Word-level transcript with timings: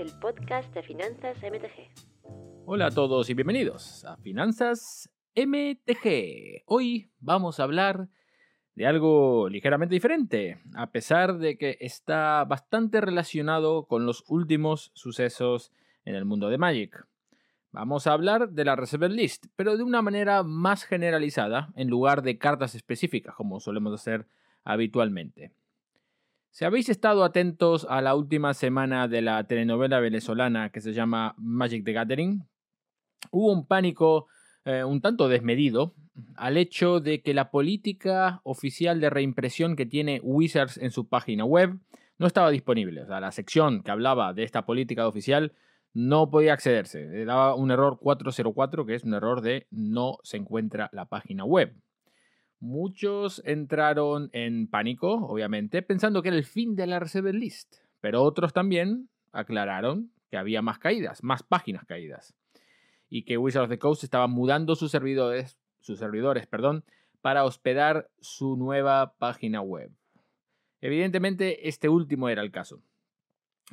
el 0.00 0.18
podcast 0.18 0.72
de 0.72 0.82
Finanzas 0.82 1.36
MTG. 1.42 2.64
Hola 2.64 2.86
a 2.86 2.90
todos 2.90 3.28
y 3.28 3.34
bienvenidos 3.34 4.02
a 4.06 4.16
Finanzas 4.16 5.10
MTG. 5.36 6.62
Hoy 6.64 7.10
vamos 7.18 7.60
a 7.60 7.64
hablar 7.64 8.08
de 8.74 8.86
algo 8.86 9.50
ligeramente 9.50 9.94
diferente, 9.94 10.58
a 10.74 10.90
pesar 10.90 11.36
de 11.36 11.58
que 11.58 11.76
está 11.80 12.46
bastante 12.46 13.02
relacionado 13.02 13.84
con 13.84 14.06
los 14.06 14.24
últimos 14.28 14.90
sucesos 14.94 15.70
en 16.06 16.14
el 16.14 16.24
mundo 16.24 16.48
de 16.48 16.56
Magic. 16.56 17.06
Vamos 17.70 18.06
a 18.06 18.14
hablar 18.14 18.52
de 18.52 18.64
la 18.64 18.76
Reserve 18.76 19.10
List, 19.10 19.48
pero 19.54 19.76
de 19.76 19.82
una 19.82 20.00
manera 20.00 20.42
más 20.42 20.84
generalizada, 20.84 21.74
en 21.76 21.90
lugar 21.90 22.22
de 22.22 22.38
cartas 22.38 22.74
específicas, 22.74 23.34
como 23.34 23.60
solemos 23.60 23.92
hacer 23.92 24.26
habitualmente. 24.64 25.52
Si 26.50 26.64
habéis 26.64 26.88
estado 26.88 27.22
atentos 27.22 27.86
a 27.88 28.02
la 28.02 28.16
última 28.16 28.54
semana 28.54 29.06
de 29.06 29.22
la 29.22 29.44
telenovela 29.44 30.00
venezolana 30.00 30.70
que 30.70 30.80
se 30.80 30.92
llama 30.92 31.34
Magic 31.38 31.84
the 31.84 31.92
Gathering, 31.92 32.44
hubo 33.30 33.52
un 33.52 33.66
pánico 33.66 34.26
eh, 34.64 34.84
un 34.84 35.00
tanto 35.00 35.28
desmedido 35.28 35.94
al 36.36 36.56
hecho 36.56 37.00
de 37.00 37.22
que 37.22 37.34
la 37.34 37.50
política 37.50 38.40
oficial 38.42 39.00
de 39.00 39.10
reimpresión 39.10 39.76
que 39.76 39.86
tiene 39.86 40.20
Wizards 40.22 40.76
en 40.76 40.90
su 40.90 41.08
página 41.08 41.44
web 41.44 41.78
no 42.18 42.26
estaba 42.26 42.50
disponible. 42.50 43.02
O 43.02 43.06
sea, 43.06 43.20
la 43.20 43.32
sección 43.32 43.82
que 43.82 43.90
hablaba 43.92 44.34
de 44.34 44.42
esta 44.42 44.66
política 44.66 45.06
oficial 45.06 45.54
no 45.94 46.30
podía 46.30 46.52
accederse. 46.52 47.24
Daba 47.24 47.54
un 47.54 47.70
error 47.70 47.98
404, 48.00 48.86
que 48.86 48.96
es 48.96 49.04
un 49.04 49.14
error 49.14 49.40
de 49.40 49.66
no 49.70 50.18
se 50.24 50.36
encuentra 50.36 50.90
la 50.92 51.06
página 51.06 51.44
web. 51.44 51.74
Muchos 52.60 53.40
entraron 53.46 54.28
en 54.34 54.68
pánico, 54.68 55.14
obviamente, 55.14 55.80
pensando 55.80 56.20
que 56.20 56.28
era 56.28 56.36
el 56.36 56.44
fin 56.44 56.76
de 56.76 56.86
la 56.86 57.00
Reserve 57.00 57.32
List, 57.32 57.76
pero 58.02 58.22
otros 58.22 58.52
también 58.52 59.08
aclararon 59.32 60.12
que 60.30 60.36
había 60.36 60.60
más 60.60 60.78
caídas, 60.78 61.24
más 61.24 61.42
páginas 61.42 61.86
caídas, 61.86 62.34
y 63.08 63.24
que 63.24 63.38
Wizards 63.38 63.64
of 63.64 63.70
the 63.70 63.78
Coast 63.78 64.04
estaba 64.04 64.26
mudando 64.26 64.76
sus 64.76 64.90
servidores, 64.90 65.56
sus 65.80 65.98
servidores 65.98 66.46
perdón, 66.46 66.84
para 67.22 67.44
hospedar 67.44 68.10
su 68.20 68.56
nueva 68.56 69.14
página 69.18 69.62
web. 69.62 69.90
Evidentemente, 70.82 71.66
este 71.68 71.88
último 71.88 72.28
era 72.28 72.42
el 72.42 72.50
caso. 72.50 72.82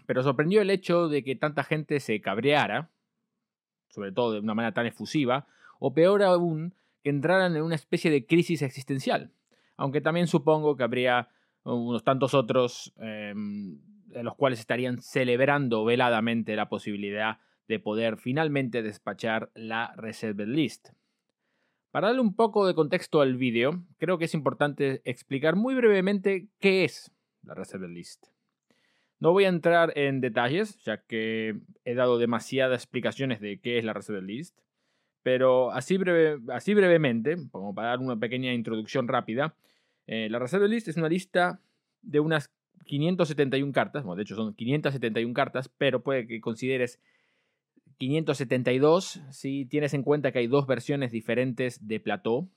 Pero 0.05 0.23
sorprendió 0.23 0.61
el 0.61 0.69
hecho 0.69 1.09
de 1.09 1.23
que 1.23 1.35
tanta 1.35 1.63
gente 1.63 1.99
se 1.99 2.21
cabreara, 2.21 2.89
sobre 3.89 4.11
todo 4.13 4.33
de 4.33 4.39
una 4.39 4.53
manera 4.53 4.73
tan 4.73 4.85
efusiva, 4.85 5.47
o 5.79 5.93
peor 5.93 6.23
aún, 6.23 6.73
que 7.03 7.09
entraran 7.09 7.55
en 7.55 7.63
una 7.63 7.75
especie 7.75 8.11
de 8.11 8.25
crisis 8.25 8.61
existencial. 8.61 9.31
Aunque 9.75 10.01
también 10.01 10.27
supongo 10.27 10.75
que 10.75 10.83
habría 10.83 11.29
unos 11.63 12.03
tantos 12.03 12.33
otros 12.33 12.93
eh, 12.97 13.33
los 14.23 14.35
cuales 14.35 14.59
estarían 14.59 15.01
celebrando 15.01 15.83
veladamente 15.85 16.55
la 16.55 16.69
posibilidad 16.69 17.39
de 17.67 17.79
poder 17.79 18.17
finalmente 18.17 18.81
despachar 18.81 19.51
la 19.53 19.93
Reserved 19.97 20.47
List. 20.47 20.89
Para 21.91 22.07
darle 22.07 22.21
un 22.21 22.35
poco 22.35 22.67
de 22.67 22.73
contexto 22.73 23.21
al 23.21 23.37
vídeo, 23.37 23.83
creo 23.97 24.17
que 24.17 24.25
es 24.25 24.33
importante 24.33 25.01
explicar 25.03 25.55
muy 25.55 25.75
brevemente 25.75 26.47
qué 26.59 26.85
es 26.85 27.11
la 27.43 27.53
Reserved 27.53 27.89
List. 27.89 28.27
No 29.19 29.31
voy 29.31 29.45
a 29.45 29.49
entrar 29.49 29.97
en 29.97 30.21
detalles, 30.21 30.77
ya 30.83 31.03
que 31.03 31.59
he 31.85 31.95
dado 31.95 32.19
demasiadas 32.19 32.83
explicaciones 32.83 33.41
de 33.41 33.59
qué 33.59 33.79
es 33.79 33.83
la 33.83 33.93
Reserved 33.93 34.23
List, 34.23 34.59
pero 35.27 35.71
así, 35.71 35.99
así 36.53 36.73
brevemente, 36.73 37.35
como 37.51 37.75
para 37.75 37.89
dar 37.89 37.99
una 37.99 38.15
pequeña 38.17 38.53
introducción 38.53 39.09
rápida, 39.09 39.57
eh, 40.05 40.29
la 40.29 40.39
Reserve 40.39 40.69
List 40.69 40.87
es 40.87 40.95
una 40.95 41.09
lista 41.09 41.59
de 42.01 42.21
unas 42.21 42.49
571 42.85 43.73
cartas, 43.73 44.05
bueno, 44.05 44.15
de 44.15 44.21
hecho 44.23 44.37
son 44.37 44.53
571 44.53 45.33
cartas, 45.33 45.67
pero 45.67 46.01
puede 46.01 46.27
que 46.27 46.39
consideres 46.39 47.01
572 47.97 49.19
si 49.31 49.65
tienes 49.65 49.93
en 49.93 50.03
cuenta 50.03 50.31
que 50.31 50.39
hay 50.39 50.47
dos 50.47 50.65
versiones 50.65 51.11
diferentes 51.11 51.85
de 51.85 51.99
plató. 51.99 52.47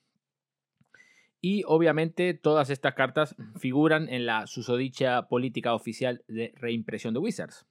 Y 1.41 1.65
obviamente 1.67 2.34
todas 2.34 2.71
estas 2.71 2.94
cartas 2.94 3.34
figuran 3.59 4.09
en 4.09 4.27
la 4.27 4.47
susodicha 4.47 5.27
política 5.27 5.75
oficial 5.75 6.23
de 6.28 6.53
reimpresión 6.55 7.15
de 7.15 7.19
Wizards. 7.19 7.67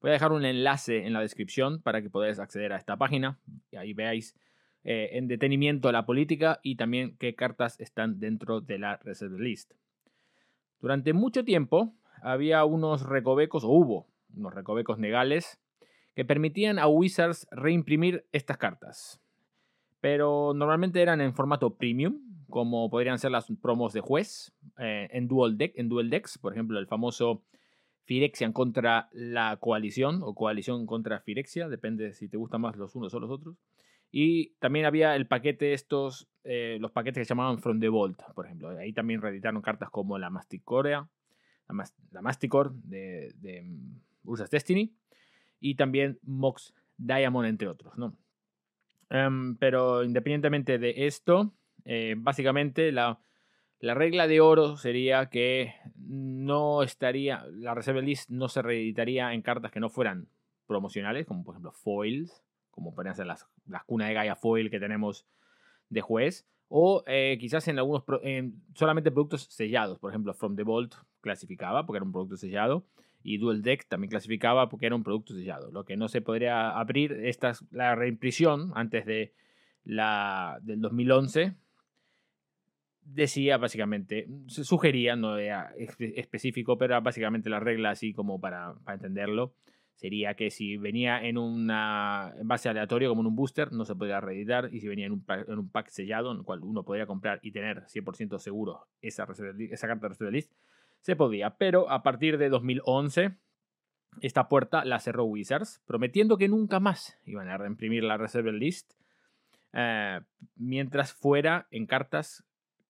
Voy 0.00 0.10
a 0.10 0.12
dejar 0.12 0.30
un 0.30 0.44
enlace 0.44 1.04
en 1.04 1.14
la 1.14 1.20
descripción 1.20 1.82
para 1.82 2.00
que 2.00 2.10
podáis 2.10 2.38
acceder 2.38 2.72
a 2.72 2.76
esta 2.76 2.96
página 2.96 3.40
y 3.72 3.76
ahí 3.76 3.92
veáis 3.92 4.36
eh, 4.88 5.18
en 5.18 5.26
detenimiento 5.26 5.90
la 5.90 6.06
política 6.06 6.60
y 6.62 6.76
también 6.76 7.16
qué 7.18 7.34
cartas 7.34 7.80
están 7.80 8.20
dentro 8.20 8.60
de 8.60 8.78
la 8.78 8.98
Reserve 8.98 9.42
List. 9.42 9.72
Durante 10.80 11.12
mucho 11.12 11.44
tiempo 11.44 11.92
había 12.22 12.64
unos 12.64 13.02
recovecos, 13.02 13.64
o 13.64 13.68
hubo 13.68 14.06
unos 14.36 14.54
recovecos 14.54 15.00
legales, 15.00 15.58
que 16.14 16.24
permitían 16.24 16.78
a 16.78 16.86
Wizards 16.86 17.48
reimprimir 17.50 18.26
estas 18.30 18.58
cartas. 18.58 19.20
Pero 20.00 20.52
normalmente 20.54 21.02
eran 21.02 21.20
en 21.20 21.34
formato 21.34 21.74
premium, 21.74 22.20
como 22.48 22.88
podrían 22.88 23.18
ser 23.18 23.32
las 23.32 23.48
promos 23.60 23.92
de 23.92 24.02
juez 24.02 24.52
eh, 24.78 25.08
en, 25.10 25.26
dual 25.26 25.58
deck, 25.58 25.72
en 25.74 25.88
Dual 25.88 26.10
Decks, 26.10 26.38
por 26.38 26.52
ejemplo, 26.52 26.78
el 26.78 26.86
famoso 26.86 27.42
Firexian 28.04 28.52
contra 28.52 29.08
la 29.10 29.56
coalición 29.56 30.20
o 30.22 30.36
coalición 30.36 30.86
contra 30.86 31.18
Firexia, 31.18 31.68
depende 31.68 32.12
si 32.12 32.28
te 32.28 32.36
gustan 32.36 32.60
más 32.60 32.76
los 32.76 32.94
unos 32.94 33.12
o 33.14 33.18
los 33.18 33.32
otros. 33.32 33.56
Y 34.10 34.54
también 34.58 34.86
había 34.86 35.16
el 35.16 35.26
paquete 35.26 35.72
estos, 35.72 36.28
eh, 36.44 36.78
los 36.80 36.92
paquetes 36.92 37.20
que 37.20 37.24
se 37.24 37.30
llamaban 37.30 37.58
From 37.58 37.80
the 37.80 37.88
Vault, 37.88 38.22
por 38.34 38.46
ejemplo. 38.46 38.70
Ahí 38.70 38.92
también 38.92 39.20
reeditaron 39.20 39.62
cartas 39.62 39.90
como 39.90 40.18
la 40.18 40.30
Masticorea, 40.30 41.08
la, 41.68 41.84
la 42.12 42.22
Masticor 42.22 42.72
de, 42.72 43.32
de 43.36 43.62
mm, 43.62 44.00
Ursas 44.24 44.50
Destiny 44.50 44.94
y 45.60 45.74
también 45.74 46.18
Mox 46.22 46.74
Diamond, 46.96 47.48
entre 47.48 47.68
otros, 47.68 47.96
¿no? 47.98 48.16
Em, 49.10 49.56
pero 49.56 50.02
independientemente 50.02 50.78
de 50.78 51.06
esto, 51.06 51.52
eh, 51.84 52.14
básicamente 52.18 52.90
la, 52.90 53.20
la 53.78 53.94
regla 53.94 54.26
de 54.26 54.40
oro 54.40 54.76
sería 54.76 55.26
que 55.26 55.74
no 55.96 56.82
estaría, 56.82 57.44
la 57.52 57.74
Reserve 57.74 58.02
List 58.02 58.30
no 58.30 58.48
se 58.48 58.62
reeditaría 58.62 59.32
en 59.32 59.42
cartas 59.42 59.70
que 59.70 59.80
no 59.80 59.90
fueran 59.90 60.28
promocionales, 60.66 61.26
como 61.26 61.44
por 61.44 61.54
ejemplo 61.54 61.72
foils, 61.72 62.42
como 62.76 62.94
podrían 62.94 63.16
ser 63.16 63.26
las, 63.26 63.48
las 63.66 63.82
cunas 63.82 64.06
de 64.06 64.14
Gaia 64.14 64.36
foil 64.36 64.70
que 64.70 64.78
tenemos 64.78 65.26
de 65.88 66.02
juez, 66.02 66.46
o 66.68 67.02
eh, 67.06 67.36
quizás 67.40 67.66
en 67.66 67.78
algunos, 67.78 68.04
solamente 68.74 69.10
productos 69.10 69.48
sellados, 69.50 69.98
por 69.98 70.12
ejemplo 70.12 70.32
From 70.34 70.54
the 70.54 70.62
Vault 70.62 70.94
clasificaba 71.20 71.86
porque 71.86 71.98
era 71.98 72.04
un 72.04 72.12
producto 72.12 72.36
sellado, 72.36 72.86
y 73.22 73.38
Dual 73.38 73.62
Deck 73.62 73.88
también 73.88 74.10
clasificaba 74.10 74.68
porque 74.68 74.86
era 74.86 74.94
un 74.94 75.02
producto 75.02 75.34
sellado. 75.34 75.72
Lo 75.72 75.84
que 75.84 75.96
no 75.96 76.06
se 76.06 76.20
podría 76.20 76.70
abrir, 76.70 77.12
esta 77.12 77.50
es 77.50 77.64
la 77.72 77.96
reimpresión 77.96 78.70
antes 78.76 79.04
de 79.04 79.32
la, 79.84 80.60
del 80.62 80.80
2011, 80.80 81.54
decía 83.06 83.56
básicamente, 83.56 84.28
sugería, 84.46 85.16
no 85.16 85.38
era 85.38 85.72
específico, 85.76 86.76
pero 86.76 87.00
básicamente 87.00 87.48
la 87.48 87.60
regla 87.60 87.90
así 87.90 88.12
como 88.12 88.40
para, 88.40 88.74
entenderlo, 88.86 89.54
sería 89.96 90.34
que 90.34 90.50
si 90.50 90.76
venía 90.76 91.22
en 91.22 91.38
una 91.38 92.34
base 92.44 92.68
aleatorio 92.68 93.08
como 93.08 93.22
en 93.22 93.28
un 93.28 93.36
booster, 93.36 93.72
no 93.72 93.84
se 93.84 93.96
podía 93.96 94.20
reeditar, 94.20 94.68
y 94.72 94.80
si 94.80 94.88
venía 94.88 95.06
en 95.06 95.12
un, 95.12 95.70
pack, 95.70 95.88
sellado, 95.88 96.30
en 96.32 96.38
el 96.38 96.44
cual 96.44 96.60
uno 96.62 96.84
podría 96.84 97.06
comprar 97.06 97.40
y 97.42 97.50
tener 97.50 97.84
100% 97.86 98.38
seguro 98.38 98.86
esa, 99.00 99.26
esa 99.70 99.86
carta 99.88 100.02
de 100.02 100.08
reserva 100.10 100.30
list, 100.30 100.52
se 101.00 101.16
podía. 101.16 101.56
Pero 101.56 101.90
a 101.90 102.02
partir 102.02 102.36
de 102.36 102.50
2011, 102.50 103.36
esta 104.20 104.48
puerta 104.48 104.84
la 104.84 105.00
cerró 105.00 105.24
Wizards, 105.24 105.82
prometiendo 105.86 106.36
que 106.36 106.48
nunca 106.48 106.78
más 106.78 107.18
iban 107.24 107.48
a 107.48 107.56
reimprimir 107.56 108.04
la 108.04 108.18
reserva 108.18 108.52
list, 108.52 108.92
eh, 109.72 110.20
mientras 110.56 111.14
fuera 111.14 111.68
en 111.70 111.86
cartas 111.86 112.44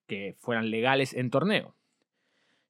que 0.08 0.36
fueran 0.40 0.70
legales 0.70 1.14
en 1.14 1.30
torneo. 1.30 1.76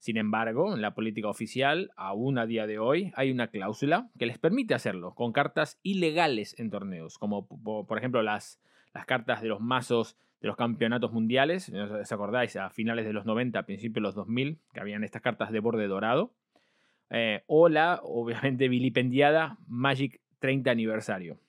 Sin 0.06 0.18
embargo, 0.18 0.72
en 0.72 0.82
la 0.82 0.94
política 0.94 1.28
oficial, 1.28 1.90
aún 1.96 2.38
a 2.38 2.46
día 2.46 2.68
de 2.68 2.78
hoy, 2.78 3.10
hay 3.16 3.32
una 3.32 3.48
cláusula 3.48 4.08
que 4.16 4.26
les 4.26 4.38
permite 4.38 4.72
hacerlo 4.72 5.16
con 5.16 5.32
cartas 5.32 5.80
ilegales 5.82 6.54
en 6.60 6.70
torneos, 6.70 7.18
como 7.18 7.48
por 7.48 7.98
ejemplo 7.98 8.22
las, 8.22 8.62
las 8.94 9.04
cartas 9.04 9.42
de 9.42 9.48
los 9.48 9.60
mazos 9.60 10.16
de 10.40 10.46
los 10.46 10.54
campeonatos 10.54 11.10
mundiales. 11.10 11.70
¿Os 11.70 12.12
acordáis? 12.12 12.54
A 12.54 12.70
finales 12.70 13.04
de 13.04 13.14
los 13.14 13.26
90, 13.26 13.58
a 13.58 13.66
principios 13.66 13.94
de 13.94 14.00
los 14.02 14.14
2000, 14.14 14.60
que 14.72 14.78
habían 14.78 15.02
estas 15.02 15.22
cartas 15.22 15.50
de 15.50 15.58
borde 15.58 15.88
dorado. 15.88 16.32
Eh, 17.10 17.42
o 17.48 17.68
la, 17.68 17.98
obviamente, 18.04 18.68
vilipendiada 18.68 19.58
Magic 19.66 20.20
30 20.38 20.70
aniversario. 20.70 21.40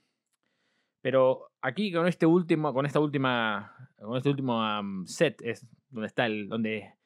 Pero 1.04 1.52
aquí 1.62 1.92
con 1.92 2.08
este 2.08 2.26
último, 2.26 2.74
con 2.74 2.88
esta 2.88 3.00
última, 3.00 3.92
con 4.00 4.18
este 4.18 4.30
último 4.30 4.64
set 5.06 5.44
es 5.44 5.64
donde 5.92 6.08
está 6.08 6.26
el, 6.26 6.50
donde 6.50 6.97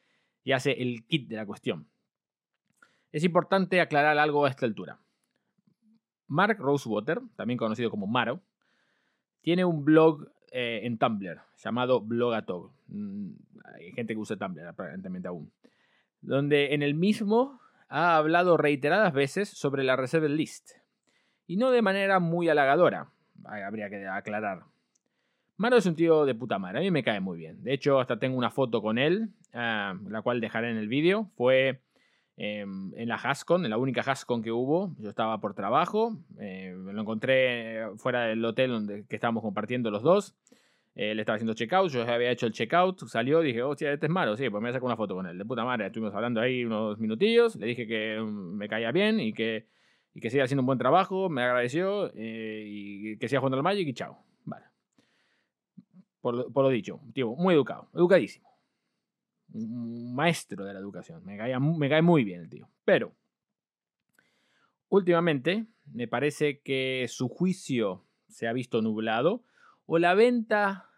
ya 0.43 0.57
hace 0.57 0.71
el 0.81 1.05
kit 1.05 1.27
de 1.27 1.35
la 1.35 1.45
cuestión. 1.45 1.87
Es 3.11 3.23
importante 3.23 3.81
aclarar 3.81 4.17
algo 4.17 4.45
a 4.45 4.49
esta 4.49 4.65
altura. 4.65 4.99
Mark 6.27 6.57
Rosewater, 6.59 7.21
también 7.35 7.57
conocido 7.57 7.89
como 7.89 8.07
Maro, 8.07 8.41
tiene 9.41 9.65
un 9.65 9.83
blog 9.83 10.31
eh, 10.51 10.81
en 10.83 10.97
Tumblr 10.97 11.41
llamado 11.57 11.99
Blogatog. 12.01 12.71
Mm, 12.87 13.31
hay 13.75 13.91
gente 13.91 14.13
que 14.13 14.19
usa 14.19 14.37
Tumblr 14.37 14.65
aparentemente 14.67 15.27
aún. 15.27 15.51
Donde 16.21 16.73
en 16.73 16.83
el 16.83 16.93
mismo 16.93 17.59
ha 17.89 18.15
hablado 18.15 18.55
reiteradas 18.55 19.13
veces 19.13 19.49
sobre 19.49 19.83
la 19.83 19.95
Reserve 19.95 20.29
List. 20.29 20.71
y 21.47 21.57
no 21.57 21.71
de 21.71 21.81
manera 21.81 22.19
muy 22.19 22.47
halagadora, 22.47 23.11
habría 23.43 23.89
que 23.89 24.07
aclarar. 24.07 24.63
Maro 25.61 25.77
es 25.77 25.85
un 25.85 25.95
tío 25.95 26.25
de 26.25 26.33
puta 26.33 26.57
madre, 26.57 26.79
a 26.79 26.81
mí 26.81 26.89
me 26.89 27.03
cae 27.03 27.19
muy 27.19 27.37
bien. 27.37 27.63
De 27.63 27.71
hecho, 27.71 27.99
hasta 27.99 28.17
tengo 28.17 28.35
una 28.35 28.49
foto 28.49 28.81
con 28.81 28.97
él, 28.97 29.29
ah, 29.53 29.93
la 30.09 30.23
cual 30.23 30.41
dejaré 30.41 30.71
en 30.71 30.77
el 30.77 30.87
vídeo. 30.87 31.29
Fue 31.35 31.81
em, 32.35 32.91
en 32.95 33.07
la 33.07 33.13
Hascon, 33.13 33.63
en 33.63 33.69
la 33.69 33.77
única 33.77 34.01
Hascon 34.01 34.41
que 34.41 34.51
hubo. 34.51 34.95
Yo 34.97 35.09
estaba 35.09 35.39
por 35.39 35.53
trabajo, 35.53 36.17
eh, 36.39 36.73
me 36.75 36.93
lo 36.93 37.01
encontré 37.01 37.89
fuera 37.97 38.23
del 38.23 38.43
hotel 38.43 38.71
donde 38.71 39.05
que 39.07 39.15
estábamos 39.15 39.43
compartiendo 39.43 39.91
los 39.91 40.01
dos. 40.01 40.35
Él 40.95 41.19
estaba 41.19 41.35
haciendo 41.35 41.53
checkout, 41.53 41.91
yo 41.91 42.07
ya 42.07 42.15
había 42.15 42.31
hecho 42.31 42.47
el 42.47 42.53
checkout, 42.53 42.99
salió, 43.05 43.41
dije, 43.41 43.61
hostia, 43.61 43.93
este 43.93 44.07
es 44.07 44.11
Maro, 44.11 44.35
sí, 44.35 44.49
pues 44.49 44.61
me 44.63 44.67
voy 44.67 44.69
a 44.71 44.73
sacar 44.73 44.87
una 44.87 44.97
foto 44.97 45.13
con 45.13 45.27
él. 45.27 45.37
De 45.37 45.45
puta 45.45 45.63
madre, 45.63 45.85
estuvimos 45.85 46.15
hablando 46.15 46.41
ahí 46.41 46.65
unos 46.65 46.97
minutillos, 46.97 47.55
le 47.57 47.67
dije 47.67 47.85
que 47.85 48.19
mm, 48.19 48.57
me 48.57 48.67
caía 48.67 48.91
bien 48.91 49.19
y 49.19 49.31
que, 49.31 49.67
y 50.15 50.21
que 50.21 50.31
siga 50.31 50.45
haciendo 50.45 50.63
un 50.63 50.65
buen 50.65 50.79
trabajo, 50.79 51.29
me 51.29 51.43
agradeció 51.43 52.11
eh, 52.15 52.63
y 52.65 53.17
que 53.19 53.29
siga 53.29 53.41
jugando 53.41 53.57
al 53.57 53.63
Magic 53.63 53.87
y 53.87 53.93
chao. 53.93 54.30
Por, 56.21 56.55
lo 56.55 56.69
dicho, 56.69 57.01
tío, 57.13 57.35
muy 57.35 57.55
educado, 57.55 57.89
educadísimo. 57.93 58.49
Un 59.53 60.15
maestro 60.15 60.63
de 60.63 60.73
la 60.73 60.79
educación, 60.79 61.25
me, 61.25 61.37
me 61.59 61.89
cae 61.89 62.01
muy 62.01 62.23
bien 62.23 62.41
el 62.41 62.49
tío. 62.49 62.69
Pero, 62.85 63.13
últimamente, 64.89 65.65
me 65.85 66.07
parece 66.07 66.61
que 66.61 67.07
su 67.09 67.27
juicio 67.27 68.05
se 68.29 68.47
ha 68.47 68.53
visto 68.53 68.81
nublado 68.81 69.43
o 69.85 69.99
la 69.99 70.13
venta, 70.13 70.89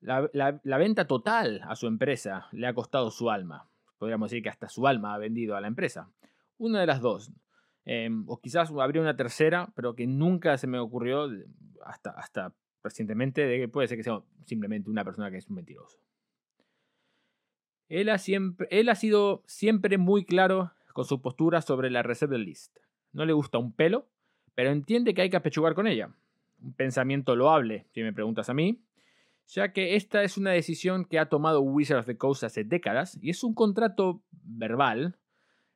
la, 0.00 0.78
venta 0.78 1.06
total 1.06 1.62
a 1.64 1.74
su 1.74 1.86
empresa 1.86 2.48
le 2.52 2.66
ha 2.66 2.74
costado 2.74 3.10
su 3.10 3.30
alma. 3.30 3.68
Podríamos 3.98 4.30
decir 4.30 4.42
que 4.42 4.48
hasta 4.48 4.68
su 4.68 4.86
alma 4.86 5.14
ha 5.14 5.18
vendido 5.18 5.56
a 5.56 5.60
la 5.60 5.66
empresa. 5.66 6.10
Una 6.58 6.80
de 6.80 6.86
las 6.86 7.00
dos. 7.00 7.32
Em, 7.84 8.24
o 8.28 8.40
quizás 8.40 8.70
habría 8.70 9.02
una 9.02 9.16
tercera, 9.16 9.72
pero 9.74 9.94
que 9.94 10.06
nunca 10.06 10.56
se 10.58 10.66
me 10.66 10.78
ocurrió 10.78 11.28
hasta, 11.84 12.10
hasta 12.10 12.54
recientemente 12.82 13.46
de 13.46 13.58
que 13.58 13.68
puede 13.68 13.88
ser 13.88 13.96
que 13.96 14.04
sea 14.04 14.22
simplemente 14.44 14.90
una 14.90 15.04
persona 15.04 15.30
que 15.30 15.36
es 15.36 15.48
un 15.48 15.56
mentiroso. 15.56 15.98
Él 17.88 18.08
ha, 18.08 18.18
siempre, 18.18 18.68
él 18.70 18.88
ha 18.88 18.94
sido 18.94 19.42
siempre 19.46 19.98
muy 19.98 20.24
claro 20.24 20.72
con 20.92 21.04
su 21.04 21.20
postura 21.20 21.60
sobre 21.60 21.90
la 21.90 22.02
reserva 22.02 22.38
list. 22.38 22.78
No 23.12 23.24
le 23.24 23.32
gusta 23.32 23.58
un 23.58 23.72
pelo, 23.72 24.08
pero 24.54 24.70
entiende 24.70 25.14
que 25.14 25.22
hay 25.22 25.30
que 25.30 25.36
apechugar 25.36 25.74
con 25.74 25.86
ella 25.86 26.14
un 26.62 26.74
pensamiento 26.74 27.36
loable, 27.36 27.86
si 27.92 28.02
me 28.02 28.12
preguntas 28.12 28.50
a 28.50 28.54
mí, 28.54 28.82
ya 29.46 29.72
que 29.72 29.96
esta 29.96 30.22
es 30.22 30.36
una 30.36 30.50
decisión 30.50 31.04
que 31.04 31.18
ha 31.18 31.28
tomado 31.28 31.60
Wizards 31.60 32.00
of 32.00 32.06
the 32.06 32.16
Coast 32.16 32.44
hace 32.44 32.64
décadas 32.64 33.18
y 33.20 33.30
es 33.30 33.42
un 33.42 33.54
contrato 33.54 34.22
verbal 34.30 35.18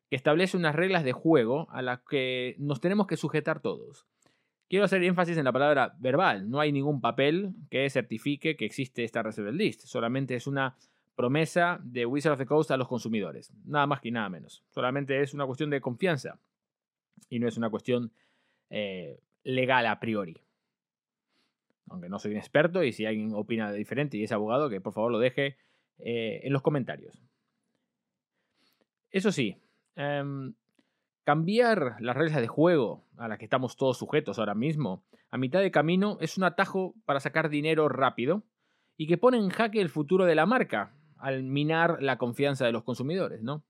que 0.09 0.17
establece 0.17 0.57
unas 0.57 0.75
reglas 0.75 1.05
de 1.05 1.13
juego 1.13 1.69
a 1.71 1.83
las 1.83 2.01
que 2.01 2.55
nos 2.59 2.81
tenemos 2.81 3.07
que 3.07 3.17
sujetar 3.17 3.61
todos. 3.61 4.07
Quiero 4.75 4.87
hacer 4.87 5.05
énfasis 5.05 5.39
en 5.39 5.45
la 5.45 5.53
palabra 5.53 5.95
verbal, 6.01 6.51
no 6.51 6.59
hay 6.59 6.73
ningún 6.73 7.01
papel 7.01 7.53
que 7.71 7.89
certifique 7.91 8.57
que 8.57 8.65
existe 8.65 9.05
esta 9.05 9.23
reserve 9.23 9.53
list, 9.53 9.83
solamente 9.83 10.35
es 10.35 10.49
una 10.49 10.75
promesa 11.15 11.79
de 11.85 12.05
Wizards 12.05 12.33
of 12.33 12.39
the 12.41 12.47
Coast 12.47 12.73
a 12.73 12.77
los 12.77 12.89
consumidores, 12.89 13.53
nada 13.65 13.87
más 13.87 14.01
que 14.01 14.11
nada 14.11 14.29
menos. 14.29 14.65
Solamente 14.71 15.23
es 15.23 15.33
una 15.33 15.47
cuestión 15.47 15.71
de 15.71 15.81
confianza 15.81 16.41
y 17.31 17.39
no 17.39 17.47
es 17.47 17.57
una 17.57 17.71
cuestión 17.71 18.11
eh, 18.69 19.21
legal 19.45 19.87
a 19.87 20.01
priori 20.01 20.41
aunque 21.89 22.09
no 22.09 22.19
soy 22.19 22.33
un 22.33 22.39
experto 22.39 22.83
y 22.83 22.93
si 22.93 23.07
alguien 23.07 23.33
opina 23.33 23.71
diferente 23.73 24.17
y 24.17 24.25
es 24.25 24.33
abogado, 24.33 24.69
que 24.69 24.81
por 24.81 24.93
favor 24.93 25.13
lo 25.13 25.21
deje 25.21 25.57
eh, 25.99 26.41
en 26.43 26.53
los 26.53 26.63
comentarios. 26.63 27.23
Eso 29.13 29.31
sí, 29.31 29.57
em, 29.95 30.53
cambiar 31.25 31.97
las 32.01 32.17
reglas 32.17 32.41
de 32.41 32.49
juego 32.49 33.05
a 33.17 33.29
las 33.29 33.39
que 33.39 33.45
estamos 33.45 33.77
todos 33.77 33.99
sujetos 33.99 34.39
ahora 34.39 34.55
mismo 34.55 35.03
a 35.35 35.37
mitad 35.37 35.61
de 35.61 35.73
camino 35.73 36.17
es 36.21 36.39
un 36.39 36.45
atajo 36.45 36.95
para 37.07 37.19
sacar 37.19 37.49
dinero 37.49 37.89
rápido 37.89 38.45
y 38.97 39.09
que 39.09 39.19
pone 39.19 39.37
en 39.37 39.49
jaque 39.49 39.81
el 39.81 39.89
futuro 39.89 40.27
de 40.27 40.37
la 40.37 40.47
marca 40.47 40.95
al 41.19 41.43
minar 41.43 42.01
la 42.01 42.19
confianza 42.19 42.65
de 42.67 42.71
los 42.71 42.85
consumidores, 42.85 43.43
¿no? 43.43 43.65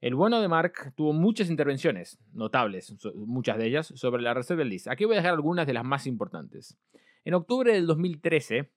El 0.00 0.16
bueno 0.16 0.40
de 0.40 0.48
Mark 0.48 0.94
tuvo 0.96 1.12
muchas 1.12 1.48
intervenciones, 1.48 2.18
notables, 2.32 2.96
muchas 3.14 3.56
de 3.58 3.66
ellas, 3.66 3.92
sobre 3.94 4.20
la 4.20 4.34
Reserve 4.34 4.64
List. 4.64 4.88
Aquí 4.88 5.04
voy 5.04 5.14
a 5.14 5.18
dejar 5.18 5.34
algunas 5.34 5.64
de 5.64 5.74
las 5.74 5.84
más 5.84 6.08
importantes. 6.08 6.76
En 7.24 7.34
octubre 7.34 7.72
del 7.72 7.86
2013, 7.86 8.72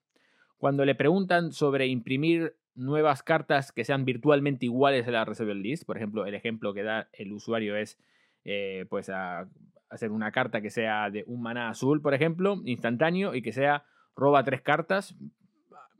cuando 0.56 0.84
le 0.84 0.94
preguntan 0.94 1.50
sobre 1.50 1.88
imprimir 1.88 2.54
nuevas 2.74 3.22
cartas 3.22 3.72
que 3.72 3.84
sean 3.84 4.04
virtualmente 4.04 4.66
iguales 4.66 5.06
a 5.06 5.10
la 5.10 5.24
Reserve 5.24 5.54
List, 5.54 5.84
por 5.84 5.96
ejemplo, 5.96 6.26
el 6.26 6.34
ejemplo 6.34 6.72
que 6.72 6.82
da 6.82 7.08
el 7.12 7.32
usuario 7.32 7.76
es 7.76 7.98
eh, 8.44 8.86
pues 8.88 9.10
hacer 9.10 10.10
una 10.10 10.32
carta 10.32 10.60
que 10.60 10.70
sea 10.70 11.10
de 11.10 11.24
un 11.26 11.42
maná 11.42 11.68
azul, 11.68 12.00
por 12.00 12.14
ejemplo, 12.14 12.60
instantáneo, 12.64 13.34
y 13.34 13.42
que 13.42 13.52
sea 13.52 13.84
roba 14.16 14.44
tres 14.44 14.62
cartas, 14.62 15.16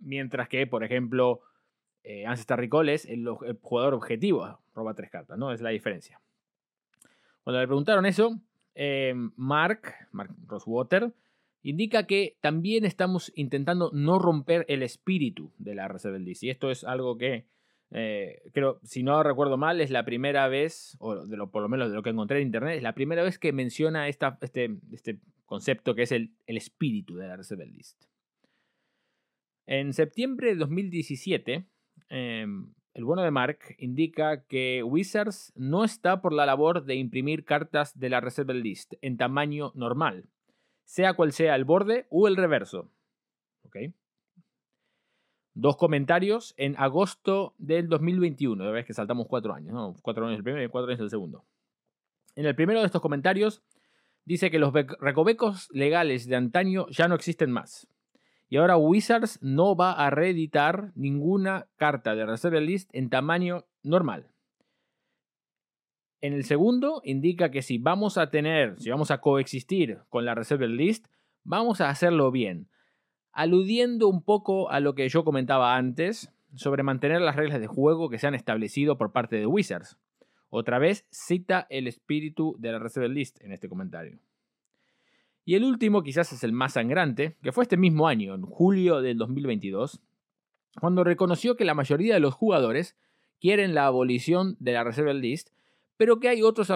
mientras 0.01 0.49
que, 0.49 0.67
por 0.67 0.85
ejemplo, 0.85 1.41
eh, 2.03 2.25
Ancestor 2.27 2.59
Recall 2.59 2.89
es 2.89 3.05
el, 3.05 3.29
jugador 3.61 3.95
objetivo, 3.95 4.61
roba 4.75 4.95
tres 4.95 5.11
cartas, 5.11 5.39
¿no? 5.39 5.53
Es 5.53 5.61
la 5.61 5.71
diferencia. 5.71 6.21
Cuando 7.43 7.61
le 7.61 7.67
preguntaron 7.67 8.07
eso, 8.07 8.39
eh, 8.75 9.15
Mark, 9.37 9.83
Mark 10.13 10.35
Rosewater, 10.47 11.13
indica 11.63 12.07
que 12.07 12.37
también 12.41 12.85
estamos 12.85 13.33
intentando 13.35 13.91
no 13.93 14.19
romper 14.19 14.65
el 14.69 14.83
espíritu 14.83 15.53
de 15.59 15.75
la 15.75 15.89
Reserve 15.89 16.19
List. 16.21 16.43
Y 16.43 16.51
esto 16.51 16.71
es 16.71 16.85
algo 16.85 17.19
que, 17.19 17.47
eh, 17.91 18.43
creo, 18.53 18.81
si 18.83 19.03
no 19.03 19.23
recuerdo 19.23 19.57
mal, 19.57 19.81
es 19.81 19.91
la 19.91 20.05
primera 20.05 20.49
vez, 20.49 20.97
o 21.01 21.27
de 21.27 21.37
lo, 21.37 21.51
por 21.51 21.63
lo 21.63 21.69
menos 21.69 21.91
de 21.91 21.97
lo 21.97 22.03
que 22.03 22.11
encontré 22.11 22.41
en 22.41 22.47
internet, 22.47 22.77
es 22.77 22.83
la 22.83 22.95
primera 22.95 23.23
vez 23.23 23.39
que 23.39 23.53
menciona 23.53 24.09
este, 24.09 24.79
este 24.93 25.19
concepto 25.45 25.95
que 25.95 26.03
es 26.03 26.13
el, 26.13 26.33
el 26.47 26.57
espíritu 26.57 27.17
de 27.17 27.29
la 27.29 27.37
Reserve 27.37 27.67
List. 27.67 28.05
En 29.67 29.93
septiembre 29.93 30.49
de 30.49 30.57
2017, 30.57 31.67
Em, 32.11 32.75
el 32.93 33.05
bueno 33.05 33.23
de 33.23 33.31
Mark 33.31 33.59
indica 33.79 34.45
que 34.45 34.83
Wizards 34.83 35.53
no 35.55 35.85
está 35.85 36.21
por 36.21 36.33
la 36.33 36.45
labor 36.45 36.85
de 36.85 36.97
imprimir 36.97 37.45
cartas 37.45 37.99
de 37.99 38.09
la 38.11 38.21
Reserve 38.21 38.55
List 38.55 38.95
en 39.01 39.17
tamaño 39.17 39.73
normal, 39.77 40.29
sea 40.91 41.15
cual 41.15 41.31
sea 41.31 41.55
el 41.55 41.65
borde 41.65 42.09
o 42.11 42.27
el 42.27 42.35
reverso. 42.35 42.91
Dos 45.55 45.77
comentarios 45.77 46.53
en 46.57 46.75
agosto 46.79 47.55
del 47.59 47.89
2021. 47.89 48.65
Ya 48.65 48.71
ves 48.73 48.87
que 48.87 48.93
saltamos 48.93 49.29
cuatro 49.29 49.55
años, 49.55 49.73
¿no? 49.73 49.95
Cuatro 50.03 50.27
años 50.27 50.39
el 50.39 50.43
primero 50.43 50.65
y 50.65 50.69
cuatro 50.69 50.89
años 50.89 51.01
el 51.01 51.11
segundo. 51.11 51.45
En 52.35 52.45
el 52.45 52.57
primero 52.57 52.81
de 52.81 52.87
estos 52.87 53.01
comentarios 53.01 53.63
dice 54.25 54.51
que 54.51 54.59
los 54.59 54.73
recovecos 54.73 55.69
legales 55.71 56.27
de 56.27 56.35
antaño 56.35 56.89
ya 56.89 57.07
no 57.07 57.15
existen 57.15 57.53
más. 57.53 57.87
Y 58.49 58.57
ahora 58.57 58.77
Wizards 58.77 59.39
no 59.43 59.77
va 59.77 59.93
a 59.93 60.11
reeditar 60.11 60.91
ninguna 60.97 61.69
carta 61.77 62.17
de 62.17 62.27
Reserve 62.27 62.63
List 62.63 62.91
en 62.93 63.11
tamaño 63.11 63.65
normal. 63.85 64.27
En 66.21 66.35
el 66.35 66.45
segundo 66.45 67.01
indica 67.05 67.51
que 67.51 67.63
si 67.63 67.79
vamos 67.79 68.19
a 68.19 68.31
tener, 68.31 68.79
si 68.79 68.91
vamos 68.91 69.11
a 69.11 69.21
coexistir 69.21 70.01
con 70.11 70.25
la 70.25 70.35
Reserve 70.35 70.69
List, 70.69 71.07
vamos 71.45 71.81
a 71.81 71.89
hacerlo 71.89 72.31
bien. 72.31 72.69
Aludiendo 73.33 74.09
un 74.09 74.23
poco 74.23 74.71
a 74.71 74.81
lo 74.81 74.95
que 74.95 75.09
yo 75.09 75.25
comentaba 75.25 75.77
antes 75.77 76.31
sobre 76.55 76.83
mantener 76.83 77.23
las 77.23 77.37
reglas 77.37 77.61
de 77.61 77.67
juego 77.67 78.11
que 78.11 78.19
se 78.19 78.27
han 78.27 78.35
establecido 78.35 78.99
por 78.99 79.13
parte 79.13 79.37
de 79.37 79.47
Wizards. 79.47 79.97
Otra 80.51 80.79
vez 80.79 81.07
cita 81.11 81.67
el 81.71 81.87
espíritu 81.87 82.57
de 82.59 82.73
la 82.73 82.79
Reserve 82.81 83.09
List 83.09 83.41
en 83.43 83.53
este 83.53 83.69
comentario. 83.69 84.19
Y 85.45 85.55
el 85.55 85.65
último 85.65 86.03
quizás 86.03 86.33
es 86.33 86.45
el 86.45 86.53
más 86.53 86.75
sangrante, 86.75 87.37
que 87.43 87.53
fue 87.53 87.65
este 87.65 87.77
mismo 87.77 88.09
año, 88.09 88.35
en 88.35 88.43
julio 88.43 89.01
del 89.01 89.17
2022, 89.17 90.01
cuando 90.81 91.03
reconoció 91.03 91.57
que 91.57 91.65
la 91.65 91.75
mayoría 91.75 92.15
de 92.15 92.21
los 92.21 92.35
jugadores 92.35 92.97
quieren 93.41 93.75
la 93.75 93.87
abolición 93.87 94.57
de 94.61 94.73
la 94.73 94.85
Reserve 94.85 95.15
List, 95.15 95.51
pero 96.01 96.19
que 96.19 96.31
hay 96.31 96.41
otros, 96.43 96.73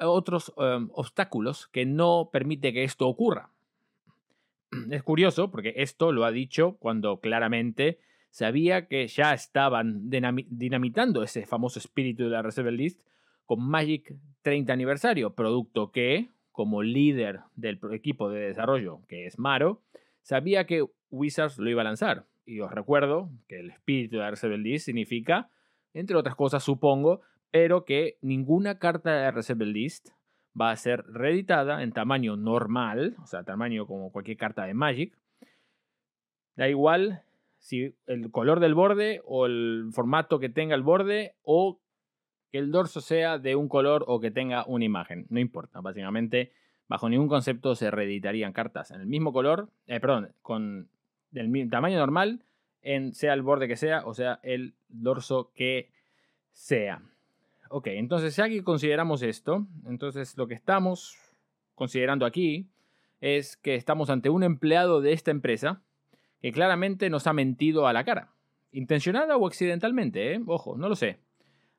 otros 0.00 0.52
em, 0.58 0.90
obstáculos 0.92 1.66
que 1.68 1.86
no 1.86 2.28
permite 2.30 2.74
que 2.74 2.84
esto 2.84 3.08
ocurra. 3.08 3.48
Es 4.90 5.02
curioso 5.02 5.50
porque 5.50 5.72
esto 5.78 6.12
lo 6.12 6.26
ha 6.26 6.30
dicho 6.30 6.76
cuando 6.78 7.20
claramente 7.20 8.00
sabía 8.28 8.86
que 8.86 9.08
ya 9.08 9.32
estaban 9.32 10.10
dinamitando 10.10 11.22
ese 11.22 11.46
famoso 11.46 11.78
espíritu 11.78 12.24
de 12.24 12.28
la 12.28 12.42
Reserve 12.42 12.72
List 12.72 13.00
con 13.46 13.66
Magic 13.66 14.14
30 14.42 14.70
aniversario, 14.74 15.34
producto 15.34 15.90
que, 15.90 16.28
como 16.52 16.82
líder 16.82 17.40
del 17.56 17.80
equipo 17.92 18.28
de 18.28 18.40
desarrollo, 18.40 19.00
que 19.08 19.24
es 19.24 19.38
Maro, 19.38 19.80
sabía 20.20 20.66
que 20.66 20.84
Wizards 21.08 21.56
lo 21.56 21.70
iba 21.70 21.80
a 21.80 21.84
lanzar. 21.84 22.26
Y 22.44 22.60
os 22.60 22.70
recuerdo 22.70 23.30
que 23.48 23.60
el 23.60 23.70
espíritu 23.70 24.18
de 24.18 24.30
Reserve 24.30 24.58
List 24.58 24.84
significa, 24.84 25.48
entre 25.94 26.14
otras 26.14 26.36
cosas 26.36 26.62
supongo, 26.62 27.22
pero 27.50 27.84
que 27.84 28.18
ninguna 28.22 28.78
carta 28.78 29.12
de 29.12 29.30
Reserve 29.30 29.66
List 29.66 30.10
va 30.58 30.70
a 30.70 30.76
ser 30.76 31.04
reeditada 31.06 31.82
en 31.82 31.92
tamaño 31.92 32.36
normal, 32.36 33.16
o 33.22 33.26
sea, 33.26 33.44
tamaño 33.44 33.86
como 33.86 34.12
cualquier 34.12 34.36
carta 34.36 34.64
de 34.64 34.74
Magic. 34.74 35.16
Da 36.56 36.68
igual 36.68 37.22
si 37.58 37.94
el 38.06 38.30
color 38.30 38.60
del 38.60 38.74
borde 38.74 39.22
o 39.24 39.46
el 39.46 39.90
formato 39.92 40.38
que 40.38 40.48
tenga 40.48 40.74
el 40.74 40.82
borde 40.82 41.34
o 41.42 41.80
que 42.50 42.58
el 42.58 42.72
dorso 42.72 43.00
sea 43.00 43.38
de 43.38 43.54
un 43.54 43.68
color 43.68 44.04
o 44.08 44.20
que 44.20 44.30
tenga 44.30 44.64
una 44.66 44.84
imagen. 44.84 45.26
No 45.28 45.38
importa, 45.38 45.80
básicamente, 45.80 46.52
bajo 46.88 47.08
ningún 47.08 47.28
concepto 47.28 47.74
se 47.74 47.90
reeditarían 47.90 48.52
cartas 48.52 48.90
en 48.90 49.00
el 49.00 49.06
mismo 49.06 49.32
color, 49.32 49.70
eh, 49.86 50.00
perdón, 50.00 50.32
con 50.42 50.88
el 51.32 51.70
tamaño 51.70 51.98
normal, 51.98 52.44
en 52.82 53.12
sea 53.12 53.34
el 53.34 53.42
borde 53.42 53.68
que 53.68 53.76
sea 53.76 54.04
o 54.06 54.14
sea 54.14 54.40
el 54.42 54.74
dorso 54.88 55.52
que 55.54 55.92
sea. 56.50 57.02
Ok, 57.72 57.86
entonces 57.86 58.34
ya 58.34 58.48
que 58.48 58.64
consideramos 58.64 59.22
esto, 59.22 59.64
entonces 59.86 60.36
lo 60.36 60.48
que 60.48 60.54
estamos 60.54 61.16
considerando 61.76 62.26
aquí 62.26 62.68
es 63.20 63.56
que 63.56 63.76
estamos 63.76 64.10
ante 64.10 64.28
un 64.28 64.42
empleado 64.42 65.00
de 65.00 65.12
esta 65.12 65.30
empresa 65.30 65.80
que 66.42 66.50
claramente 66.50 67.10
nos 67.10 67.28
ha 67.28 67.32
mentido 67.32 67.86
a 67.86 67.92
la 67.92 68.02
cara. 68.02 68.32
Intencionada 68.72 69.36
o 69.36 69.46
accidentalmente, 69.46 70.34
¿eh? 70.34 70.40
ojo, 70.46 70.76
no 70.76 70.88
lo 70.88 70.96
sé. 70.96 71.20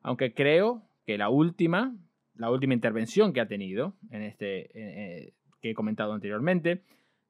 Aunque 0.00 0.32
creo 0.32 0.82
que 1.04 1.18
la 1.18 1.28
última, 1.28 1.94
la 2.36 2.50
última 2.50 2.72
intervención 2.72 3.34
que 3.34 3.42
ha 3.42 3.46
tenido, 3.46 3.94
en 4.10 4.22
este, 4.22 4.70
eh, 4.72 5.34
que 5.60 5.72
he 5.72 5.74
comentado 5.74 6.14
anteriormente, 6.14 6.84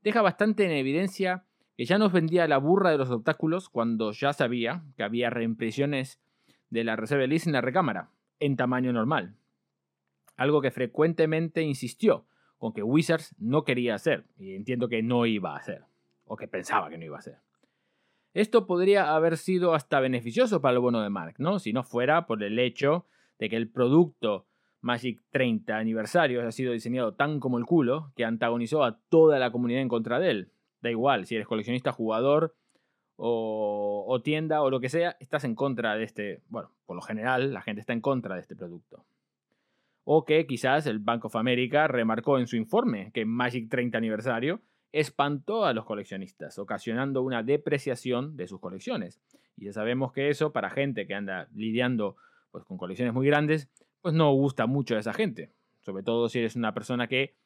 deja 0.04 0.22
bastante 0.22 0.66
en 0.66 0.70
evidencia 0.70 1.46
que 1.76 1.84
ya 1.84 1.98
nos 1.98 2.12
vendía 2.12 2.46
la 2.46 2.58
burra 2.58 2.92
de 2.92 2.98
los 2.98 3.10
obstáculos 3.10 3.68
cuando 3.68 4.12
ya 4.12 4.32
sabía 4.32 4.84
que 4.96 5.02
había 5.02 5.30
reimpresiones 5.30 6.20
de 6.70 6.84
la 6.84 6.94
Reserve 6.94 7.26
List 7.26 7.48
en 7.48 7.54
la 7.54 7.60
recámara, 7.60 8.10
en 8.42 8.56
tamaño 8.56 8.92
normal. 8.92 9.36
Algo 10.36 10.60
que 10.60 10.70
frecuentemente 10.70 11.62
insistió 11.62 12.26
con 12.58 12.72
que 12.72 12.82
Wizards 12.82 13.34
no 13.38 13.64
quería 13.64 13.94
hacer, 13.94 14.24
y 14.38 14.54
entiendo 14.54 14.88
que 14.88 15.02
no 15.02 15.26
iba 15.26 15.54
a 15.54 15.58
hacer, 15.58 15.84
o 16.24 16.36
que 16.36 16.48
pensaba 16.48 16.90
que 16.90 16.98
no 16.98 17.04
iba 17.04 17.16
a 17.16 17.20
hacer. 17.20 17.38
Esto 18.34 18.66
podría 18.66 19.14
haber 19.14 19.36
sido 19.36 19.74
hasta 19.74 20.00
beneficioso 20.00 20.60
para 20.60 20.74
el 20.74 20.80
bono 20.80 21.02
de 21.02 21.10
Mark, 21.10 21.34
¿no? 21.38 21.58
Si 21.58 21.72
no 21.72 21.84
fuera 21.84 22.26
por 22.26 22.42
el 22.42 22.58
hecho 22.58 23.06
de 23.38 23.48
que 23.48 23.56
el 23.56 23.68
producto 23.68 24.46
Magic 24.80 25.22
30 25.30 25.76
aniversario 25.76 26.40
haya 26.40 26.50
sido 26.50 26.72
diseñado 26.72 27.14
tan 27.14 27.40
como 27.40 27.58
el 27.58 27.64
culo 27.64 28.12
que 28.16 28.24
antagonizó 28.24 28.82
a 28.84 28.98
toda 29.08 29.38
la 29.38 29.52
comunidad 29.52 29.82
en 29.82 29.88
contra 29.88 30.18
de 30.18 30.30
él. 30.30 30.52
Da 30.80 30.90
igual, 30.90 31.26
si 31.26 31.36
eres 31.36 31.46
coleccionista, 31.46 31.92
jugador 31.92 32.56
o, 33.16 34.04
o, 34.08 34.22
tienda 34.22 34.62
o 34.62 34.70
lo 34.70 34.80
que 34.80 34.88
sea, 34.88 35.16
estás 35.20 35.44
en 35.44 35.54
contra 35.54 35.94
de 35.94 36.04
este, 36.04 36.42
bueno, 36.48 36.70
por 36.92 36.96
lo 36.96 37.00
general 37.00 37.54
la 37.54 37.62
gente 37.62 37.80
está 37.80 37.94
en 37.94 38.02
contra 38.02 38.34
de 38.34 38.42
este 38.42 38.54
producto. 38.54 39.06
O 40.04 40.26
que 40.26 40.46
quizás 40.46 40.86
el 40.86 40.98
Bank 40.98 41.24
of 41.24 41.36
America 41.36 41.88
remarcó 41.88 42.38
en 42.38 42.46
su 42.46 42.56
informe 42.56 43.12
que 43.14 43.24
Magic 43.24 43.70
30 43.70 43.96
aniversario 43.96 44.60
espantó 44.92 45.64
a 45.64 45.72
los 45.72 45.86
coleccionistas, 45.86 46.58
ocasionando 46.58 47.22
una 47.22 47.42
depreciación 47.42 48.36
de 48.36 48.46
sus 48.46 48.60
colecciones. 48.60 49.22
Y 49.56 49.64
ya 49.64 49.72
sabemos 49.72 50.12
que 50.12 50.28
eso, 50.28 50.52
para 50.52 50.68
gente 50.68 51.06
que 51.06 51.14
anda 51.14 51.48
lidiando 51.54 52.16
pues, 52.50 52.62
con 52.66 52.76
colecciones 52.76 53.14
muy 53.14 53.26
grandes, 53.26 53.70
pues 54.02 54.12
no 54.12 54.30
gusta 54.34 54.66
mucho 54.66 54.94
a 54.94 54.98
esa 54.98 55.14
gente. 55.14 55.50
Sobre 55.80 56.02
todo 56.02 56.28
si 56.28 56.40
eres 56.40 56.56
una 56.56 56.74
persona 56.74 57.06
que 57.06 57.36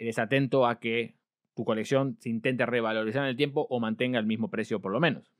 eres 0.00 0.18
atento 0.18 0.66
a 0.66 0.80
que 0.80 1.14
tu 1.54 1.64
colección 1.64 2.16
se 2.18 2.28
intente 2.28 2.66
revalorizar 2.66 3.22
en 3.22 3.28
el 3.28 3.36
tiempo 3.36 3.68
o 3.70 3.78
mantenga 3.78 4.18
el 4.18 4.26
mismo 4.26 4.50
precio 4.50 4.80
por 4.80 4.90
lo 4.90 4.98
menos. 4.98 5.30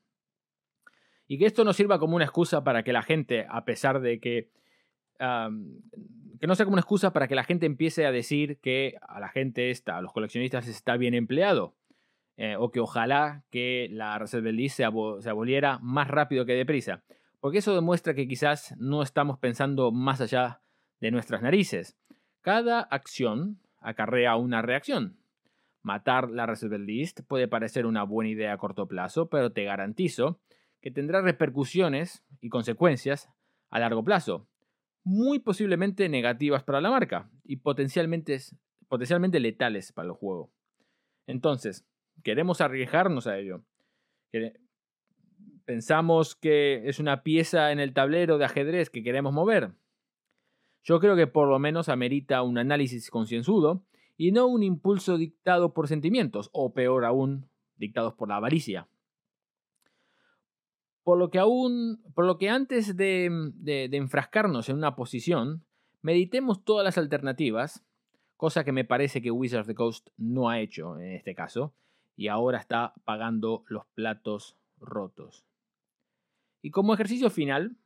Y 1.31 1.39
que 1.39 1.47
esto 1.47 1.63
no 1.63 1.73
sirva 1.73 2.01
como 2.01 2.17
una 2.17 2.25
excusa 2.25 2.65
para 2.65 2.83
que 2.83 2.93
la 2.93 3.03
gente, 3.03 3.47
a 3.49 3.65
pesar 3.65 4.01
de 4.01 4.19
que 4.19 4.51
que 5.17 6.47
no 6.49 6.57
sea 6.57 6.65
como 6.65 6.73
una 6.73 6.81
excusa 6.81 7.13
para 7.13 7.29
que 7.29 7.37
la 7.37 7.45
gente 7.45 7.67
empiece 7.67 8.05
a 8.05 8.11
decir 8.11 8.59
que 8.59 8.97
a 9.01 9.21
la 9.21 9.29
gente 9.29 9.71
esta, 9.71 9.97
a 9.97 10.03
los 10.03 10.13
coleccionistas 10.13 10.67
está 10.67 10.97
bien 10.97 11.15
empleado. 11.15 11.77
Eh, 12.37 12.57
o 12.59 12.73
que 12.73 12.81
ojalá 12.81 13.45
que 13.51 13.89
la 13.93 14.19
Reserve 14.19 14.53
se, 14.71 14.85
se 15.21 15.31
aboliera 15.31 15.79
más 15.83 16.09
rápido 16.09 16.45
que 16.47 16.55
deprisa. 16.55 17.05
Porque 17.39 17.59
eso 17.59 17.77
demuestra 17.77 18.15
que 18.15 18.27
quizás 18.27 18.75
no 18.79 19.01
estamos 19.01 19.39
pensando 19.39 19.93
más 19.93 20.21
allá 20.21 20.63
de 20.99 21.13
nuestras 21.13 21.43
narices. 21.43 21.97
Cada 22.41 22.81
acción 22.81 23.61
acarrea 23.79 24.35
una 24.35 24.63
reacción. 24.63 25.17
Matar 25.83 26.29
la 26.29 26.47
Reserve 26.47 26.81
List 26.81 27.21
puede 27.29 27.47
parecer 27.47 27.87
una 27.87 28.03
buena 28.03 28.31
idea 28.31 28.53
a 28.53 28.59
corto 28.59 28.89
plazo, 28.89 29.29
pero 29.29 29.53
te 29.53 29.63
garantizo 29.63 30.41
que 30.81 30.91
tendrá 30.91 31.21
repercusiones 31.21 32.25
y 32.41 32.49
consecuencias 32.49 33.29
a 33.71 33.79
largo 33.79 34.05
plazo 34.05 34.49
muy 35.05 35.39
posiblemente 35.39 36.09
negativas 36.09 36.63
para 36.63 36.81
la 36.81 36.91
marca 36.91 37.31
y 37.45 37.57
potencialmente, 37.57 38.39
potencialmente 38.89 39.41
letales 39.41 39.93
para 39.93 40.09
el 40.09 40.15
juego. 40.15 40.53
Entonces, 41.27 41.87
queremos 42.23 42.61
arriesgarnos 42.61 43.27
a 43.27 43.39
ello. 43.39 43.65
Pensamos 45.65 46.35
que 46.35 46.89
es 46.89 46.99
una 46.99 47.23
pieza 47.23 47.73
en 47.73 47.81
el 47.81 47.95
tablero 47.95 48.39
de 48.39 48.45
ajedrez 48.45 48.91
que 48.91 49.03
queremos 49.03 49.33
mover. 49.33 49.73
Yo 50.83 50.99
creo 51.01 51.17
que 51.17 51.27
por 51.27 51.49
lo 51.49 51.59
menos 51.59 51.89
amerita 51.89 52.43
un 52.43 52.59
análisis 52.59 53.11
concienzudo 53.11 53.85
y 54.17 54.33
no 54.33 54.47
un 54.47 54.63
impulso 54.63 55.17
dictado 55.17 55.73
por 55.73 55.89
sentimientos, 55.89 56.51
o 56.53 56.75
peor 56.75 57.05
aún, 57.05 57.49
dictados 57.77 58.15
por 58.15 58.29
la 58.29 58.37
avaricia. 58.37 58.89
Por 61.03 61.19
lo 61.19 61.31
que 61.31 61.39
aún, 61.39 62.03
por 62.15 62.27
lo 62.27 62.39
que 62.39 62.51
antes 62.51 62.97
de, 62.97 63.31
de, 63.55 63.89
enfrascarnos 63.97 64.69
en 64.69 64.77
una 64.77 64.97
posición, 64.97 65.65
meditemos 66.03 66.65
todas 66.65 66.85
las 66.85 66.99
alternativas, 66.99 67.85
cosa 68.37 68.65
que 68.65 68.73
me 68.73 68.85
parece 68.85 69.23
que 69.23 69.31
Wizards 69.31 69.63
of 69.63 69.67
the 69.67 69.75
Coast 69.75 70.09
no 70.17 70.49
ha 70.51 70.61
hecho 70.61 70.99
en 70.99 71.13
este 71.13 71.35
caso, 71.35 71.75
y 72.17 72.29
ahora 72.29 72.59
está 72.59 72.93
pagando 73.05 73.65
los 73.69 73.87
platos 73.95 74.57
rotos. 74.79 75.47
Y 76.63 76.71
como 76.71 76.93
ejercicio 76.93 77.31
final, 77.31 77.77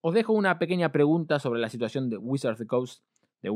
os 0.00 0.14
dejo 0.14 0.32
una 0.32 0.58
pequeña 0.58 0.90
pregunta 0.90 1.38
sobre 1.38 1.60
la 1.60 1.68
situación 1.68 2.08
de 2.08 2.16
Wizards 2.16 2.54
of 2.54 2.58
the 2.60 2.66
Coast, 2.66 3.04
de, 3.42 3.50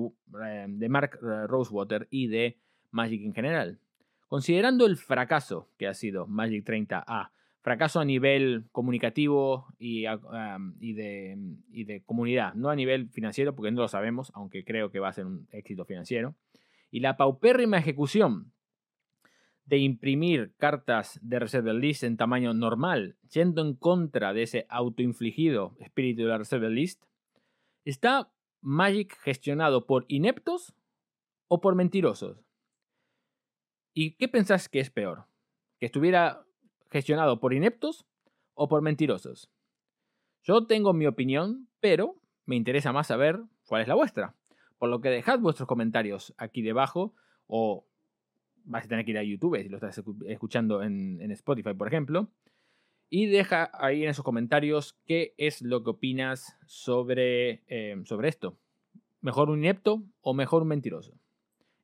eh, 0.45 0.67
de 0.69 0.89
Mark 0.89 1.19
eh, 1.23 1.47
Rosewater 1.47 2.09
y 2.11 2.27
de 2.27 2.59
Magic 2.91 3.23
en 3.23 3.35
general. 3.35 3.81
Considerando 4.29 4.87
el 4.87 4.97
fracaso 4.97 5.69
que 5.79 5.87
ha 5.87 5.95
sido 5.95 6.27
Magic 6.27 6.65
30A 6.65 7.31
fracaso 7.63 8.01
a 8.01 8.05
nivel 8.05 8.65
comunicativo 8.73 9.67
y, 9.79 10.03
de, 10.03 11.39
y, 11.71 11.85
de, 11.85 12.03
comunidad, 12.05 12.55
no 12.55 12.69
a 12.71 12.77
nivel 12.77 13.09
financiero, 13.11 13.55
porque 13.55 13.71
no 13.71 13.83
lo 13.83 13.89
sabemos, 13.89 14.33
aunque 14.35 14.65
creo 14.65 14.91
que 14.91 14.99
va 14.99 15.09
a 15.09 15.13
ser 15.13 15.27
un 15.27 15.47
éxito 15.53 15.85
financiero. 15.85 16.35
Y 16.91 17.01
la 17.01 17.17
paupérrima 17.17 17.79
ejecución 17.79 18.53
de 19.65 19.79
imprimir 19.79 20.55
cartas 20.59 21.21
de 21.23 21.39
Reserve 21.39 21.73
List 21.73 22.03
en 22.03 22.17
tamaño 22.17 22.53
normal, 22.53 23.17
yendo 23.31 23.63
en 23.63 23.75
contra 23.75 24.33
de 24.33 24.43
ese 24.43 24.67
autoinfligido 24.69 25.77
espíritu 25.79 26.23
de 26.23 26.29
la 26.29 26.39
Reserve 26.39 26.69
List, 26.69 27.05
¿está 27.85 28.33
Magic 28.61 29.17
gestionado 29.21 29.87
por 29.87 30.05
ineptos 30.09 30.75
o 31.47 31.61
por 31.61 31.77
mentirosos? 31.77 32.45
¿Y 33.95 34.13
qué 34.17 34.27
pensás 34.27 34.69
que 34.69 34.81
es 34.81 34.91
peor? 34.91 35.27
¿Que 35.79 35.87
estuviera 35.87 36.45
gestionado 36.93 37.41
por 37.41 37.55
ineptos 37.55 38.07
o 38.55 38.69
por 38.69 38.83
mentirosos. 38.83 39.51
Yo 40.43 40.67
tengo 40.67 40.93
mi 40.93 41.07
opinión, 41.07 41.69
pero 41.81 42.17
me 42.45 42.57
interesa 42.57 42.93
más 42.93 43.07
saber 43.09 43.41
cuál 43.67 43.83
es 43.83 43.89
la 43.89 43.95
vuestra. 43.95 44.37
Por 44.79 44.91
lo 44.91 45.01
que 45.01 45.09
dejad 45.09 45.39
vuestros 45.39 45.67
comentarios 45.67 46.35
aquí 46.37 46.63
debajo 46.63 47.15
o 47.47 47.87
vas 48.65 48.85
a 48.85 48.89
tener 48.89 49.05
que 49.05 49.13
ir 49.13 49.19
a 49.19 49.23
YouTube 49.23 49.61
si 49.63 49.69
lo 49.69 49.77
estás 49.77 50.03
escuchando 50.27 50.83
en, 50.83 51.31
Spotify, 51.33 51.75
por 51.75 51.89
ejemplo. 51.89 52.29
Y 53.09 53.27
deja 53.27 53.71
ahí 53.75 54.03
en 54.03 54.11
esos 54.11 54.25
comentarios 54.25 54.99
qué 55.07 55.35
es 55.37 55.63
lo 55.63 55.85
que 55.85 55.91
opinas 55.91 56.57
sobre, 56.67 57.63
eh, 57.69 58.01
sobre 58.05 58.29
esto. 58.29 58.59
¿Mejor 59.21 59.51
un 59.51 59.61
inepto 59.61 60.03
o 60.21 60.35
mejor 60.35 60.63
un 60.63 60.69
mentiroso? 60.69 61.13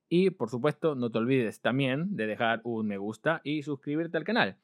Y 0.09 0.31
por 0.31 0.49
supuesto, 0.49 0.95
no 0.95 1.11
te 1.11 1.19
olvides 1.19 1.61
también 1.61 2.17
de 2.17 2.27
dejar 2.27 2.63
un 2.65 2.87
me 2.87 2.97
gusta 2.97 3.41
y 3.45 3.63
suscribirte 3.63 4.17
al 4.17 4.25
canal 4.25 4.57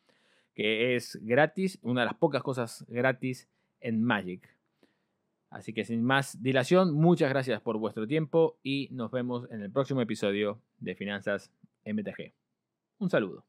que 0.54 0.96
es 0.96 1.18
gratis, 1.22 1.78
una 1.82 2.02
de 2.02 2.06
las 2.06 2.14
pocas 2.14 2.42
cosas 2.42 2.84
gratis 2.88 3.48
en 3.80 4.02
Magic. 4.02 4.48
Así 5.50 5.72
que 5.72 5.84
sin 5.84 6.02
más 6.02 6.42
dilación, 6.42 6.94
muchas 6.94 7.30
gracias 7.30 7.60
por 7.60 7.78
vuestro 7.78 8.06
tiempo 8.06 8.58
y 8.62 8.88
nos 8.90 9.10
vemos 9.10 9.48
en 9.50 9.62
el 9.62 9.70
próximo 9.70 10.00
episodio 10.00 10.60
de 10.78 10.94
Finanzas 10.94 11.52
MTG. 11.84 12.32
Un 12.98 13.10
saludo. 13.10 13.44